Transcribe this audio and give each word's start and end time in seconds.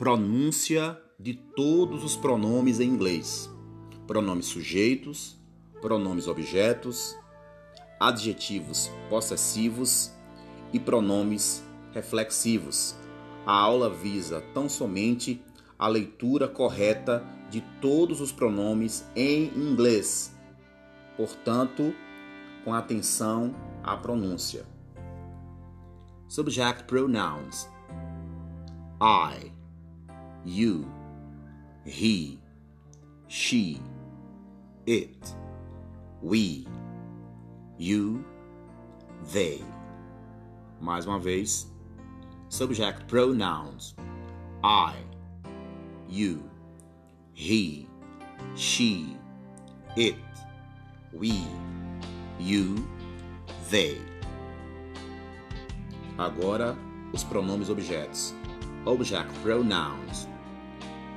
Pronúncia 0.00 0.98
de 1.18 1.34
todos 1.34 2.02
os 2.02 2.16
pronomes 2.16 2.80
em 2.80 2.88
inglês: 2.88 3.50
pronomes 4.06 4.46
sujeitos, 4.46 5.38
pronomes 5.82 6.26
objetos, 6.26 7.14
adjetivos 8.00 8.90
possessivos 9.10 10.10
e 10.72 10.80
pronomes 10.80 11.62
reflexivos. 11.92 12.96
A 13.44 13.52
aula 13.52 13.90
visa 13.90 14.42
tão 14.54 14.70
somente 14.70 15.44
a 15.78 15.86
leitura 15.86 16.48
correta 16.48 17.22
de 17.50 17.60
todos 17.82 18.22
os 18.22 18.32
pronomes 18.32 19.06
em 19.14 19.48
inglês. 19.54 20.34
Portanto, 21.14 21.94
com 22.64 22.72
atenção 22.72 23.54
à 23.82 23.98
pronúncia. 23.98 24.64
Subject 26.26 26.84
pronouns: 26.84 27.68
I 28.98 29.59
you, 30.44 30.90
he, 31.84 32.38
she, 33.28 33.80
it, 34.86 35.34
we, 36.22 36.66
you, 37.78 38.24
they. 39.32 39.62
Mais 40.80 41.06
uma 41.06 41.18
vez, 41.18 41.66
subject 42.48 43.06
pronouns 43.06 43.94
I, 44.62 44.94
you, 46.08 46.42
he, 47.34 47.88
she, 48.54 49.16
it, 49.96 50.16
we, 51.12 51.44
you, 52.38 52.86
they. 53.70 53.98
Agora, 56.18 56.76
os 57.12 57.24
pronomes 57.24 57.70
objetos. 57.70 58.34
Object 58.84 59.32
pronouns 59.42 60.26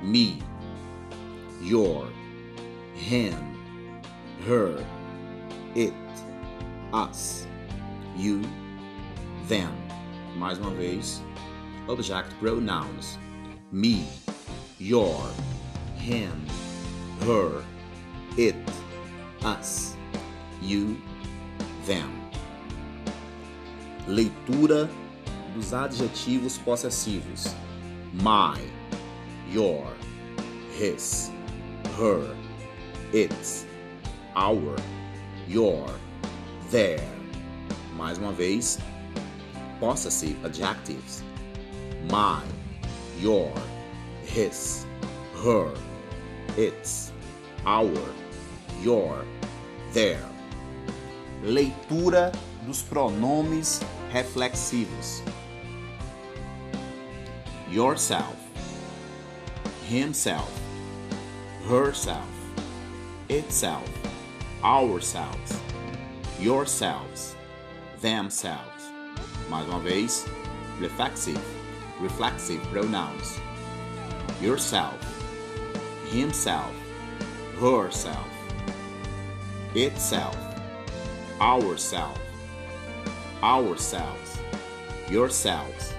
me, 0.04 0.38
your, 1.62 2.06
him, 2.94 3.34
her, 4.46 4.84
it, 5.74 5.94
us, 6.92 7.46
you, 8.14 8.42
them. 9.48 9.72
Mais 10.36 10.58
uma 10.58 10.70
vez, 10.70 11.22
object 11.88 12.28
pronouns: 12.38 13.18
me, 13.72 14.04
your, 14.78 15.18
him, 15.96 16.46
her, 17.20 17.64
it, 18.36 18.56
us, 19.42 19.96
you, 20.60 21.00
them. 21.86 22.10
Leitura 24.06 24.88
dos 25.54 25.72
adjetivos 25.72 26.58
possessivos: 26.58 27.54
my 28.12 28.58
your, 29.50 29.86
his, 30.72 31.30
her, 31.96 32.34
its, 33.12 33.66
our, 34.34 34.76
your, 35.48 35.88
their. 36.70 37.00
Mais 37.96 38.18
uma 38.18 38.32
vez, 38.32 38.78
possessive 39.80 40.36
adjectives. 40.44 41.22
My, 42.10 42.42
your, 43.20 43.52
his, 44.24 44.86
her, 45.42 45.72
its, 46.56 47.12
our, 47.64 47.90
your, 48.82 49.24
their. 49.92 50.20
Leitura 51.42 52.32
dos 52.66 52.82
pronomes 52.82 53.80
reflexivos. 54.12 55.22
Yourself 57.70 58.43
himself, 59.88 60.50
herself, 61.68 62.28
itself, 63.28 63.88
ourselves, 64.62 65.60
yourselves, 66.40 67.34
themselves. 68.00 68.90
Mais 69.50 69.66
uma 69.66 69.80
vez, 69.80 70.26
reflexive, 70.80 71.40
reflexive 72.00 72.62
pronouns. 72.72 73.38
Yourself, 74.40 74.98
himself, 76.10 76.74
herself, 77.60 78.28
itself, 79.74 80.36
ourself, 81.40 82.18
ourselves, 83.42 84.38
yourselves, 85.10 85.92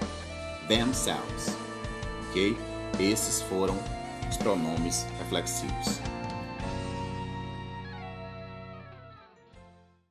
themselves. 0.68 1.56
Ok? 2.30 2.56
Esses 2.98 3.42
foram 3.42 3.76
os 4.28 4.36
pronomes 4.38 5.06
reflexivos. 5.18 6.00